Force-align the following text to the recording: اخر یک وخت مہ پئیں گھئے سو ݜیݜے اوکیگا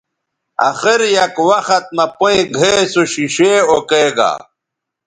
اخر 0.69 0.99
یک 1.17 1.35
وخت 1.49 1.85
مہ 1.95 2.05
پئیں 2.17 2.45
گھئے 2.57 2.75
سو 2.91 3.01
ݜیݜے 3.11 3.53
اوکیگا 3.69 4.31